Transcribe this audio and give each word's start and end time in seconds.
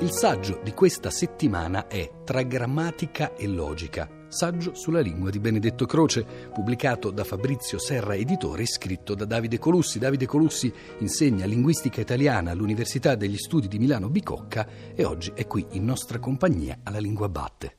Il 0.00 0.10
saggio 0.10 0.60
di 0.64 0.72
questa 0.72 1.08
settimana 1.08 1.86
è 1.86 2.10
Tra 2.24 2.42
grammatica 2.42 3.36
e 3.36 3.46
logica, 3.46 4.26
saggio 4.26 4.74
sulla 4.74 4.98
lingua 4.98 5.30
di 5.30 5.38
Benedetto 5.38 5.86
Croce, 5.86 6.26
pubblicato 6.52 7.12
da 7.12 7.22
Fabrizio 7.22 7.78
Serra 7.78 8.16
Editore 8.16 8.62
e 8.62 8.66
scritto 8.66 9.14
da 9.14 9.24
Davide 9.24 9.60
Colussi. 9.60 10.00
Davide 10.00 10.26
Colussi 10.26 10.72
insegna 10.98 11.46
linguistica 11.46 12.00
italiana 12.00 12.50
all'Università 12.50 13.14
degli 13.14 13.38
Studi 13.38 13.68
di 13.68 13.78
Milano 13.78 14.10
Bicocca 14.10 14.66
e 14.96 15.04
oggi 15.04 15.30
è 15.32 15.46
qui 15.46 15.64
in 15.70 15.84
nostra 15.84 16.18
compagnia 16.18 16.80
alla 16.82 16.98
Lingua 16.98 17.28
Batte. 17.28 17.76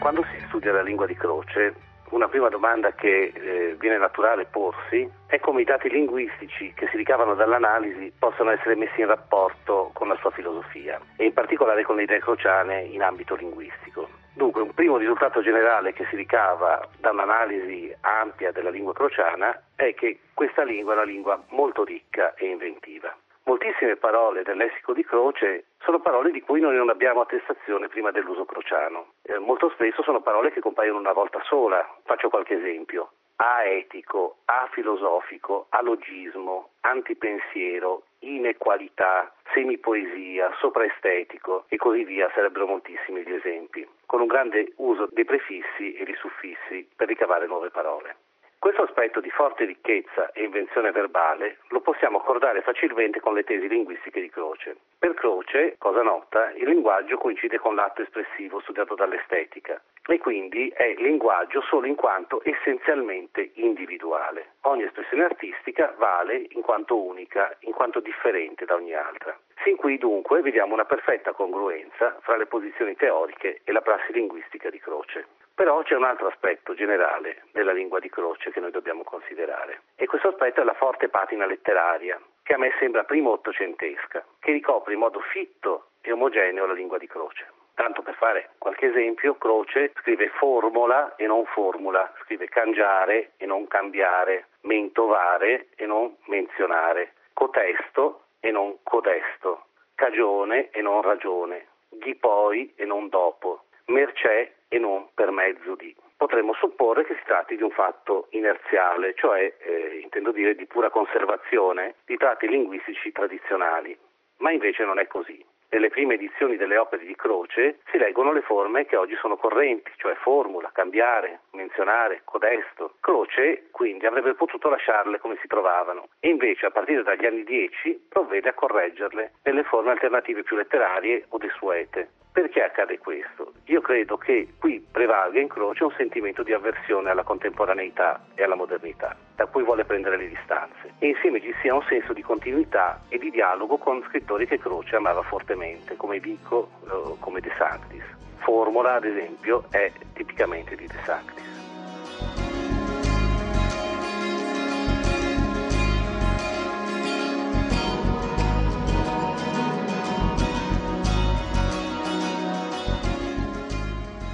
Quando 0.00 0.24
si 0.32 0.42
studia 0.48 0.72
la 0.72 0.80
lingua 0.80 1.04
di 1.04 1.14
Croce, 1.14 1.74
una 2.12 2.26
prima 2.26 2.48
domanda 2.48 2.90
che 2.92 3.32
eh, 3.34 3.76
viene 3.78 3.98
naturale 3.98 4.46
porsi 4.46 5.06
è 5.26 5.38
come 5.40 5.60
i 5.60 5.64
dati 5.64 5.90
linguistici 5.90 6.72
che 6.74 6.88
si 6.88 6.96
ricavano 6.96 7.34
dall'analisi 7.34 8.10
possano 8.18 8.50
essere 8.50 8.76
messi 8.76 9.00
in 9.00 9.08
rapporto 9.08 9.90
con 9.92 10.08
la 10.08 10.16
sua 10.16 10.30
filosofia 10.30 10.98
e 11.16 11.26
in 11.26 11.34
particolare 11.34 11.82
con 11.84 11.96
le 11.96 12.04
idee 12.04 12.18
crociane 12.18 12.80
in 12.80 13.02
ambito 13.02 13.34
linguistico. 13.34 14.08
Dunque, 14.32 14.62
un 14.62 14.72
primo 14.72 14.96
risultato 14.96 15.42
generale 15.42 15.92
che 15.92 16.06
si 16.08 16.16
ricava 16.16 16.80
da 16.98 17.10
un'analisi 17.10 17.94
ampia 18.00 18.52
della 18.52 18.70
lingua 18.70 18.94
crociana 18.94 19.64
è 19.76 19.92
che 19.92 20.20
questa 20.32 20.64
lingua 20.64 20.94
è 20.94 20.96
una 20.96 21.04
lingua 21.04 21.44
molto 21.50 21.84
ricca 21.84 22.32
e 22.36 22.46
inventiva. 22.46 23.14
Moltissime 23.50 23.96
parole 23.96 24.44
del 24.44 24.56
lessico 24.56 24.92
di 24.92 25.04
Croce 25.04 25.64
sono 25.80 25.98
parole 25.98 26.30
di 26.30 26.40
cui 26.40 26.60
noi 26.60 26.76
non 26.76 26.88
abbiamo 26.88 27.22
attestazione 27.22 27.88
prima 27.88 28.12
dell'uso 28.12 28.44
crociano. 28.44 29.14
Eh, 29.22 29.40
molto 29.40 29.70
spesso 29.70 30.04
sono 30.04 30.20
parole 30.20 30.52
che 30.52 30.60
compaiono 30.60 31.00
una 31.00 31.10
volta 31.10 31.42
sola. 31.42 31.84
Faccio 32.04 32.28
qualche 32.28 32.54
esempio. 32.54 33.10
Aetico, 33.34 34.36
afilosofico, 34.44 35.66
alogismo, 35.70 36.74
antipensiero, 36.82 38.04
inequalità, 38.20 39.34
semipoesia, 39.52 40.54
sopraestetico 40.60 41.64
e 41.66 41.76
così 41.76 42.04
via, 42.04 42.30
sarebbero 42.32 42.68
moltissimi 42.68 43.22
gli 43.22 43.32
esempi, 43.32 43.84
con 44.06 44.20
un 44.20 44.28
grande 44.28 44.74
uso 44.76 45.08
dei 45.10 45.24
prefissi 45.24 45.94
e 45.94 46.04
dei 46.04 46.14
suffissi 46.14 46.88
per 46.94 47.08
ricavare 47.08 47.48
nuove 47.48 47.70
parole. 47.70 48.14
Questo 48.60 48.82
aspetto 48.82 49.20
di 49.20 49.30
forte 49.30 49.64
ricchezza 49.64 50.32
e 50.32 50.44
invenzione 50.44 50.92
verbale 50.92 51.60
lo 51.68 51.80
possiamo 51.80 52.18
accordare 52.18 52.60
facilmente 52.60 53.18
con 53.18 53.32
le 53.32 53.42
tesi 53.42 53.66
linguistiche 53.66 54.20
di 54.20 54.28
Croce. 54.28 54.76
Per 54.98 55.14
Croce, 55.14 55.76
cosa 55.78 56.02
nota, 56.02 56.50
il 56.50 56.68
linguaggio 56.68 57.16
coincide 57.16 57.58
con 57.58 57.74
l'atto 57.74 58.02
espressivo 58.02 58.60
studiato 58.60 58.94
dall'estetica 58.94 59.80
e 60.06 60.18
quindi 60.18 60.68
è 60.76 60.92
linguaggio 60.98 61.62
solo 61.62 61.86
in 61.86 61.94
quanto 61.94 62.42
essenzialmente 62.44 63.52
individuale. 63.54 64.56
Ogni 64.64 64.82
espressione 64.82 65.24
artistica 65.24 65.94
vale 65.96 66.44
in 66.50 66.60
quanto 66.60 67.02
unica, 67.02 67.56
in 67.60 67.72
quanto 67.72 68.00
differente 68.00 68.66
da 68.66 68.74
ogni 68.74 68.92
altra. 68.92 69.34
Sin 69.64 69.76
qui 69.76 69.96
dunque 69.96 70.42
vediamo 70.42 70.74
una 70.74 70.84
perfetta 70.84 71.32
congruenza 71.32 72.18
fra 72.20 72.36
le 72.36 72.44
posizioni 72.44 72.94
teoriche 72.94 73.62
e 73.64 73.72
la 73.72 73.80
prassi 73.80 74.12
linguistica 74.12 74.68
di 74.68 74.78
Croce. 74.78 75.39
Però 75.60 75.82
c'è 75.82 75.94
un 75.94 76.04
altro 76.04 76.28
aspetto 76.28 76.72
generale 76.72 77.42
della 77.52 77.72
lingua 77.72 78.00
di 78.00 78.08
Croce 78.08 78.50
che 78.50 78.60
noi 78.60 78.70
dobbiamo 78.70 79.02
considerare 79.04 79.82
e 79.94 80.06
questo 80.06 80.28
aspetto 80.28 80.62
è 80.62 80.64
la 80.64 80.72
forte 80.72 81.10
patina 81.10 81.44
letteraria 81.44 82.18
che 82.42 82.54
a 82.54 82.56
me 82.56 82.72
sembra 82.78 83.04
primo 83.04 83.32
ottocentesca, 83.32 84.24
che 84.38 84.52
ricopre 84.52 84.94
in 84.94 85.00
modo 85.00 85.20
fitto 85.20 85.88
e 86.00 86.12
omogeneo 86.12 86.64
la 86.64 86.72
lingua 86.72 86.96
di 86.96 87.06
Croce. 87.06 87.46
Tanto 87.74 88.00
per 88.00 88.14
fare 88.14 88.52
qualche 88.56 88.86
esempio, 88.86 89.34
Croce 89.34 89.92
scrive 89.98 90.30
formula 90.30 91.14
e 91.16 91.26
non 91.26 91.44
formula, 91.44 92.10
scrive 92.22 92.48
cangiare 92.48 93.32
e 93.36 93.44
non 93.44 93.66
cambiare, 93.66 94.46
mentovare 94.62 95.66
e 95.76 95.84
non 95.84 96.16
menzionare, 96.28 97.12
cotesto 97.34 98.22
e 98.40 98.50
non 98.50 98.78
codesto, 98.82 99.66
cagione 99.94 100.70
e 100.70 100.80
non 100.80 101.02
ragione, 101.02 101.66
di 101.90 102.14
poi 102.14 102.72
e 102.76 102.86
non 102.86 103.10
dopo, 103.10 103.64
mercè 103.88 104.52
e 104.70 104.78
non 104.78 105.08
per 105.12 105.30
mezzo 105.30 105.74
di. 105.74 105.94
Potremmo 106.16 106.54
supporre 106.54 107.04
che 107.04 107.14
si 107.16 107.22
tratti 107.24 107.56
di 107.56 107.62
un 107.62 107.70
fatto 107.70 108.28
inerziale, 108.30 109.14
cioè, 109.14 109.52
eh, 109.58 109.98
intendo 110.02 110.32
dire, 110.32 110.54
di 110.54 110.66
pura 110.66 110.88
conservazione 110.88 111.96
di 112.06 112.16
tratti 112.16 112.48
linguistici 112.48 113.12
tradizionali, 113.12 113.96
ma 114.38 114.50
invece 114.50 114.84
non 114.84 114.98
è 114.98 115.06
così 115.06 115.44
nelle 115.70 115.88
prime 115.88 116.14
edizioni 116.14 116.56
delle 116.56 116.76
opere 116.76 117.04
di 117.04 117.14
Croce 117.14 117.78
si 117.90 117.98
leggono 117.98 118.32
le 118.32 118.42
forme 118.42 118.86
che 118.86 118.96
oggi 118.96 119.14
sono 119.16 119.36
correnti, 119.36 119.90
cioè 119.96 120.14
formula, 120.14 120.70
cambiare, 120.72 121.42
menzionare, 121.52 122.22
codesto. 122.24 122.94
Croce 123.00 123.68
quindi 123.70 124.06
avrebbe 124.06 124.34
potuto 124.34 124.68
lasciarle 124.68 125.18
come 125.18 125.38
si 125.40 125.46
trovavano 125.46 126.08
e 126.18 126.28
invece 126.28 126.66
a 126.66 126.70
partire 126.70 127.02
dagli 127.02 127.24
anni 127.24 127.44
10 127.44 128.06
provvede 128.08 128.48
a 128.48 128.54
correggerle 128.54 129.34
nelle 129.44 129.62
forme 129.62 129.92
alternative 129.92 130.42
più 130.42 130.56
letterarie 130.56 131.26
o 131.28 131.38
desuete. 131.38 132.10
Perché 132.32 132.62
accade 132.62 132.98
questo? 132.98 133.49
Io 133.70 133.80
credo 133.80 134.16
che 134.16 134.54
qui 134.58 134.84
prevalga 134.90 135.38
in 135.38 135.46
Croce 135.46 135.84
un 135.84 135.92
sentimento 135.96 136.42
di 136.42 136.52
avversione 136.52 137.08
alla 137.08 137.22
contemporaneità 137.22 138.20
e 138.34 138.42
alla 138.42 138.56
modernità, 138.56 139.14
da 139.36 139.46
cui 139.46 139.62
vuole 139.62 139.84
prendere 139.84 140.16
le 140.16 140.28
distanze, 140.28 140.94
e 140.98 141.06
insieme 141.06 141.40
ci 141.40 141.54
sia 141.62 141.72
un 141.72 141.82
senso 141.88 142.12
di 142.12 142.20
continuità 142.20 143.02
e 143.08 143.16
di 143.18 143.30
dialogo 143.30 143.78
con 143.78 144.02
scrittori 144.08 144.48
che 144.48 144.58
Croce 144.58 144.96
amava 144.96 145.22
fortemente, 145.22 145.94
come 145.94 146.18
Vico 146.18 146.70
eh, 146.84 147.14
come 147.20 147.38
De 147.38 147.52
Sanctis. 147.56 148.02
Formula, 148.38 148.94
ad 148.94 149.04
esempio, 149.04 149.62
è 149.70 149.92
tipicamente 150.14 150.74
di 150.74 150.88
De 150.88 150.98
Sanctis. 151.04 152.49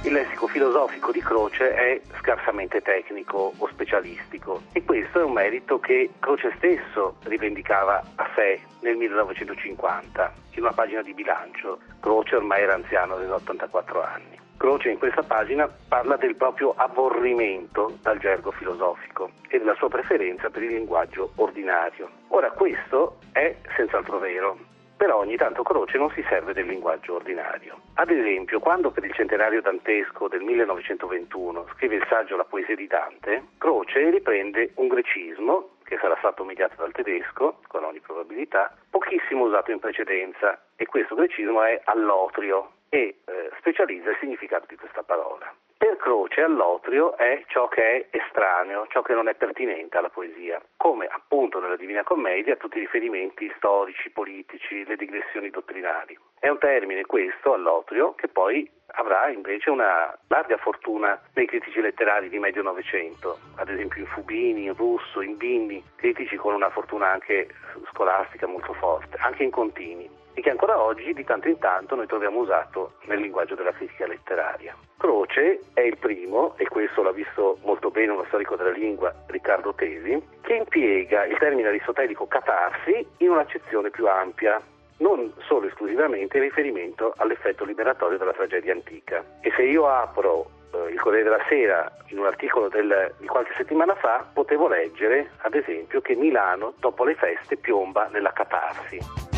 Il 0.07 0.13
lessico 0.13 0.47
filosofico 0.47 1.11
di 1.11 1.19
Croce 1.21 1.73
è 1.75 1.99
scarsamente 2.19 2.81
tecnico 2.81 3.51
o 3.57 3.67
specialistico 3.67 4.61
e 4.71 4.81
questo 4.85 5.19
è 5.19 5.23
un 5.25 5.33
merito 5.33 5.81
che 5.81 6.11
Croce 6.21 6.53
stesso 6.55 7.17
rivendicava 7.25 8.01
a 8.15 8.29
sé 8.33 8.61
nel 8.79 8.95
1950 8.95 10.33
in 10.51 10.61
una 10.61 10.71
pagina 10.71 11.01
di 11.01 11.13
bilancio. 11.13 11.79
Croce 11.99 12.37
ormai 12.37 12.61
era 12.61 12.75
anziano, 12.75 13.15
aveva 13.15 13.35
84 13.35 14.01
anni. 14.01 14.39
Croce 14.55 14.91
in 14.91 14.97
questa 14.97 15.23
pagina 15.23 15.67
parla 15.67 16.15
del 16.15 16.37
proprio 16.37 16.73
aborrimento 16.77 17.97
dal 18.01 18.17
gergo 18.17 18.51
filosofico 18.51 19.31
e 19.49 19.57
della 19.57 19.75
sua 19.75 19.89
preferenza 19.89 20.49
per 20.49 20.63
il 20.63 20.71
linguaggio 20.71 21.33
ordinario. 21.35 22.09
Ora 22.29 22.49
questo 22.51 23.17
è 23.33 23.53
senz'altro 23.75 24.19
vero, 24.19 24.57
però 24.97 25.17
ogni 25.17 25.37
tanto 25.37 25.63
Croce 25.63 25.97
non 25.97 26.09
si 26.11 26.25
serve 26.27 26.53
del 26.53 26.65
linguaggio 26.65 27.13
ordinario. 27.13 27.79
Ad 27.93 28.09
esempio, 28.09 28.59
quando 28.59 28.91
per 28.91 29.05
il 29.05 29.13
centenario 29.13 29.61
dantesco 29.61 30.27
del 30.27 30.41
1921 30.41 31.67
scrive 31.75 31.95
il 31.95 32.05
saggio 32.09 32.35
La 32.35 32.43
poesia 32.43 32.75
di 32.75 32.87
Dante, 32.87 33.43
Croce 33.57 34.09
riprende 34.09 34.71
un 34.75 34.87
grecismo 34.87 35.69
che 35.83 35.97
sarà 36.01 36.17
stato 36.17 36.43
umiliato 36.43 36.75
dal 36.77 36.91
tedesco, 36.91 37.59
con 37.67 37.85
ogni 37.85 38.01
probabilità, 38.01 38.75
pochissimo 38.89 39.45
usato 39.45 39.71
in 39.71 39.79
precedenza, 39.79 40.59
e 40.75 40.85
questo 40.85 41.15
grecismo 41.15 41.63
è 41.63 41.79
allotrio 41.85 42.71
e 42.89 43.19
eh, 43.23 43.51
specializza 43.57 44.09
il 44.09 44.17
significato 44.19 44.65
di 44.67 44.75
questa 44.75 45.03
parola. 45.03 45.49
Per 45.77 45.95
Croce 45.97 46.41
all'otrio 46.41 47.15
è 47.17 47.43
ciò 47.47 47.67
che 47.67 48.09
è 48.09 48.17
estraneo, 48.17 48.87
ciò 48.89 49.03
che 49.03 49.13
non 49.13 49.27
è 49.27 49.35
pertinente 49.35 49.97
alla 49.97 50.09
poesia, 50.09 50.59
come 50.75 51.05
appunto 51.05 51.59
nella 51.59 51.75
Divina 51.75 52.03
Commedia 52.03 52.55
tutti 52.55 52.77
i 52.77 52.81
riferimenti 52.81 53.51
storici, 53.57 54.09
politici, 54.09 54.83
le 54.85 54.95
digressioni 54.95 55.51
dottrinali. 55.51 56.17
È 56.39 56.49
un 56.49 56.57
termine 56.57 57.05
questo, 57.05 57.53
all'otrio, 57.53 58.15
che 58.15 58.27
poi 58.27 58.67
avrà 58.93 59.29
invece 59.29 59.69
una 59.69 60.17
larga 60.27 60.57
fortuna 60.57 61.19
nei 61.33 61.45
critici 61.45 61.81
letterari 61.81 62.29
di 62.29 62.39
medio 62.39 62.61
Novecento, 62.61 63.37
ad 63.55 63.69
esempio 63.69 64.01
in 64.01 64.07
Fubini, 64.07 64.65
in 64.65 64.75
Russo, 64.75 65.21
in 65.21 65.37
Bindi, 65.37 65.83
critici 65.95 66.35
con 66.35 66.53
una 66.53 66.69
fortuna 66.69 67.11
anche 67.11 67.49
scolastica 67.91 68.47
molto 68.47 68.73
forte, 68.73 69.17
anche 69.19 69.43
in 69.43 69.51
Contini. 69.51 70.09
e 70.37 70.41
che 70.41 70.51
ancora 70.51 70.79
oggi 70.79 71.15
di 71.15 71.23
tanto 71.23 71.47
in 71.47 71.57
tanto 71.57 71.95
noi 71.95 72.05
troviamo 72.05 72.37
usato 72.37 72.93
nel 73.05 73.19
linguaggio 73.19 73.55
della 73.55 73.71
critica 73.71 74.05
letteraria. 74.05 74.75
Croce 74.95 75.61
è 75.73 75.81
il 75.81 75.97
primo, 75.97 76.53
e 76.57 76.67
questo 76.67 77.01
l'ha 77.01 77.11
visto 77.11 77.57
molto 77.63 77.89
bene 77.89 78.11
uno 78.11 78.23
storico 78.27 78.55
della 78.55 78.69
lingua, 78.69 79.11
Riccardo 79.25 79.73
Tesi, 79.73 80.21
che 80.41 80.53
impiega 80.53 81.25
il 81.25 81.39
termine 81.39 81.69
aristotelico 81.69 82.27
catarsi 82.27 83.03
in 83.17 83.31
un'accezione 83.31 83.89
più 83.89 84.07
ampia, 84.07 84.61
non 84.97 85.31
solo 85.45 85.67
esclusivamente 85.67 86.37
in 86.37 86.43
riferimento 86.43 87.13
all'effetto 87.17 87.65
liberatorio 87.65 88.17
della 88.17 88.33
tragedia 88.33 88.73
antica. 88.73 89.23
E 89.41 89.51
se 89.55 89.63
io 89.63 89.87
apro 89.87 90.49
eh, 90.73 90.91
il 90.91 90.99
Corriere 90.99 91.29
della 91.29 91.43
Sera 91.47 91.91
in 92.07 92.19
un 92.19 92.25
articolo 92.25 92.69
del, 92.69 93.13
di 93.19 93.27
qualche 93.27 93.53
settimana 93.55 93.95
fa, 93.95 94.25
potevo 94.33 94.67
leggere, 94.67 95.31
ad 95.41 95.53
esempio, 95.53 96.01
che 96.01 96.15
Milano 96.15 96.73
dopo 96.79 97.03
le 97.03 97.15
feste 97.15 97.57
piomba 97.57 98.07
nella 98.11 98.31
catarsi. 98.31 99.36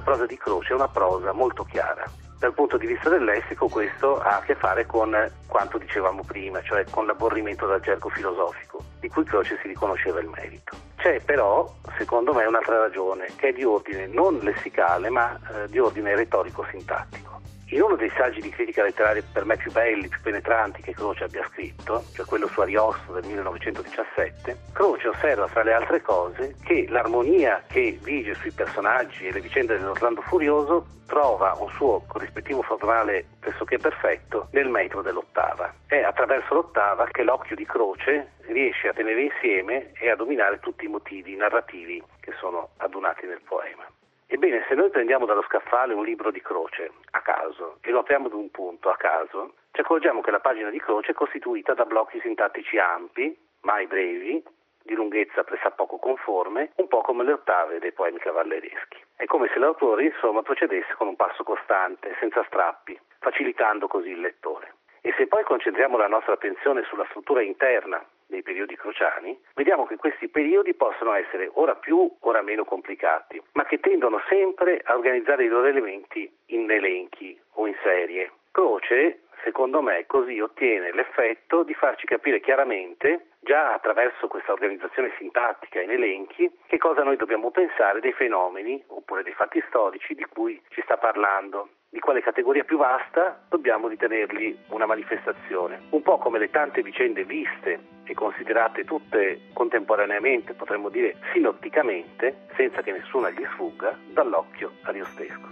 La 0.00 0.06
prosa 0.06 0.24
di 0.24 0.38
Croce 0.38 0.70
è 0.70 0.74
una 0.74 0.88
prosa 0.88 1.32
molto 1.32 1.62
chiara. 1.62 2.10
Dal 2.38 2.54
punto 2.54 2.78
di 2.78 2.86
vista 2.86 3.10
del 3.10 3.22
lessico 3.22 3.68
questo 3.68 4.18
ha 4.18 4.38
a 4.38 4.40
che 4.40 4.54
fare 4.54 4.86
con 4.86 5.14
quanto 5.46 5.76
dicevamo 5.76 6.22
prima, 6.24 6.62
cioè 6.62 6.86
con 6.88 7.04
l'aborrimento 7.04 7.66
dal 7.66 7.82
gergo 7.82 8.08
filosofico, 8.08 8.82
di 8.98 9.08
cui 9.10 9.24
Croce 9.24 9.58
si 9.60 9.68
riconosceva 9.68 10.20
il 10.20 10.28
merito. 10.28 10.74
C'è 10.96 11.20
però, 11.20 11.70
secondo 11.98 12.32
me, 12.32 12.46
un'altra 12.46 12.78
ragione, 12.78 13.26
che 13.36 13.48
è 13.48 13.52
di 13.52 13.62
ordine 13.62 14.06
non 14.06 14.38
lessicale, 14.38 15.10
ma 15.10 15.34
eh, 15.34 15.68
di 15.68 15.78
ordine 15.78 16.16
retorico-sintattico. 16.16 17.29
In 17.72 17.82
uno 17.82 17.94
dei 17.94 18.10
saggi 18.16 18.40
di 18.40 18.50
critica 18.50 18.82
letteraria 18.82 19.22
per 19.32 19.44
me 19.44 19.56
più 19.56 19.70
belli, 19.70 20.08
più 20.08 20.20
penetranti 20.20 20.82
che 20.82 20.92
Croce 20.92 21.22
abbia 21.22 21.46
scritto, 21.52 22.02
cioè 22.14 22.26
quello 22.26 22.48
su 22.48 22.60
Ariosto 22.60 23.12
del 23.12 23.24
1917, 23.26 24.56
Croce 24.72 25.06
osserva 25.06 25.46
fra 25.46 25.62
le 25.62 25.72
altre 25.72 26.02
cose 26.02 26.56
che 26.64 26.86
l'armonia 26.88 27.62
che 27.68 27.96
vige 28.02 28.34
sui 28.34 28.50
personaggi 28.50 29.28
e 29.28 29.32
le 29.32 29.40
vicende 29.40 29.78
dell'Orlando 29.78 30.20
Furioso 30.22 30.84
trova 31.06 31.56
un 31.60 31.68
suo 31.70 32.02
corrispettivo 32.08 32.62
formale 32.62 33.24
pressoché 33.38 33.78
perfetto 33.78 34.48
nel 34.50 34.68
metro 34.68 35.00
dell'ottava. 35.00 35.72
È 35.86 36.00
attraverso 36.00 36.54
l'ottava 36.54 37.06
che 37.06 37.22
l'occhio 37.22 37.54
di 37.54 37.66
Croce 37.66 38.32
riesce 38.48 38.88
a 38.88 38.92
tenere 38.92 39.22
insieme 39.22 39.92
e 39.92 40.10
a 40.10 40.16
dominare 40.16 40.58
tutti 40.58 40.86
i 40.86 40.88
motivi 40.88 41.36
narrativi 41.36 42.02
che 42.18 42.32
sono 42.40 42.70
adunati 42.78 43.26
nel 43.26 43.42
poema. 43.46 43.86
Ebbene, 44.32 44.64
se 44.68 44.76
noi 44.76 44.90
prendiamo 44.90 45.26
dallo 45.26 45.42
scaffale 45.42 45.92
un 45.92 46.04
libro 46.04 46.30
di 46.30 46.40
croce 46.40 46.92
a 47.10 47.20
caso 47.20 47.78
e 47.82 47.90
lo 47.90 47.98
apriamo 47.98 48.26
ad 48.26 48.32
un 48.32 48.48
punto 48.52 48.88
a 48.88 48.96
caso, 48.96 49.54
ci 49.72 49.80
accorgiamo 49.80 50.20
che 50.20 50.30
la 50.30 50.38
pagina 50.38 50.70
di 50.70 50.78
croce 50.78 51.10
è 51.10 51.14
costituita 51.14 51.74
da 51.74 51.84
blocchi 51.84 52.20
sintattici 52.20 52.78
ampi, 52.78 53.36
mai 53.62 53.88
brevi, 53.88 54.40
di 54.84 54.94
lunghezza 54.94 55.42
pressappoco 55.42 55.98
conforme, 55.98 56.70
un 56.76 56.86
po' 56.86 57.00
come 57.00 57.24
le 57.24 57.32
ottave 57.32 57.80
dei 57.80 57.90
poemi 57.90 58.18
cavallereschi. 58.18 59.02
È 59.16 59.24
come 59.24 59.50
se 59.52 59.58
l'autore, 59.58 60.04
insomma, 60.04 60.42
procedesse 60.42 60.94
con 60.94 61.08
un 61.08 61.16
passo 61.16 61.42
costante, 61.42 62.14
senza 62.20 62.44
strappi, 62.44 62.96
facilitando 63.18 63.88
così 63.88 64.10
il 64.10 64.20
lettore. 64.20 64.74
E 65.00 65.12
se 65.16 65.26
poi 65.26 65.42
concentriamo 65.42 65.96
la 65.96 66.06
nostra 66.06 66.34
attenzione 66.34 66.84
sulla 66.84 67.06
struttura 67.10 67.42
interna 67.42 68.00
dei 68.30 68.42
periodi 68.42 68.76
crociani, 68.76 69.38
vediamo 69.54 69.84
che 69.84 69.96
questi 69.96 70.28
periodi 70.28 70.72
possono 70.74 71.12
essere 71.12 71.50
ora 71.54 71.74
più, 71.74 72.10
ora 72.20 72.40
meno 72.40 72.64
complicati, 72.64 73.42
ma 73.52 73.64
che 73.64 73.80
tendono 73.80 74.22
sempre 74.28 74.80
a 74.82 74.94
organizzare 74.94 75.44
i 75.44 75.48
loro 75.48 75.66
elementi 75.66 76.32
in 76.46 76.70
elenchi 76.70 77.38
o 77.54 77.66
in 77.66 77.76
serie. 77.82 78.30
Croce, 78.50 79.24
secondo 79.44 79.82
me, 79.82 80.06
così 80.06 80.40
ottiene 80.40 80.92
l'effetto 80.92 81.62
di 81.62 81.74
farci 81.74 82.06
capire 82.06 82.40
chiaramente, 82.40 83.26
già 83.40 83.74
attraverso 83.74 84.28
questa 84.28 84.52
organizzazione 84.52 85.12
sintattica 85.18 85.80
in 85.80 85.90
elenchi, 85.90 86.50
che 86.66 86.78
cosa 86.78 87.02
noi 87.02 87.16
dobbiamo 87.16 87.50
pensare 87.50 88.00
dei 88.00 88.12
fenomeni 88.12 88.82
oppure 88.88 89.22
dei 89.22 89.34
fatti 89.34 89.62
storici 89.68 90.14
di 90.14 90.24
cui 90.24 90.60
ci 90.70 90.82
sta 90.82 90.96
parlando 90.96 91.68
di 91.90 91.98
quale 91.98 92.20
categoria 92.22 92.62
più 92.62 92.78
vasta 92.78 93.42
dobbiamo 93.48 93.88
ritenerli 93.88 94.56
una 94.68 94.86
manifestazione. 94.86 95.80
Un 95.90 96.02
po' 96.02 96.18
come 96.18 96.38
le 96.38 96.48
tante 96.48 96.82
vicende 96.82 97.24
viste 97.24 97.80
e 98.04 98.14
considerate 98.14 98.84
tutte 98.84 99.40
contemporaneamente, 99.52 100.54
potremmo 100.54 100.88
dire 100.88 101.16
sinotticamente, 101.32 102.46
senza 102.54 102.82
che 102.82 102.92
nessuna 102.92 103.30
gli 103.30 103.44
sfugga, 103.52 103.96
dall'occhio 104.12 104.72
ariostesco. 104.82 105.48